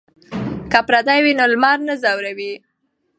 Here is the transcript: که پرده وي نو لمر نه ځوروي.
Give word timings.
که 0.71 0.79
پرده 0.87 1.15
وي 1.23 1.33
نو 1.39 1.45
لمر 1.53 1.77
نه 1.87 1.95
ځوروي. 2.01 2.53